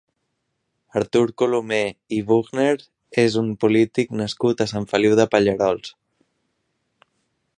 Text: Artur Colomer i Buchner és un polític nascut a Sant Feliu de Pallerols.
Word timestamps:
Artur 1.01 1.29
Colomer 1.41 1.81
i 2.17 2.19
Buchner 2.31 2.71
és 3.25 3.37
un 3.43 3.53
polític 3.65 4.17
nascut 4.23 4.65
a 4.65 4.69
Sant 4.75 4.91
Feliu 4.95 5.17
de 5.23 5.31
Pallerols. 5.35 5.95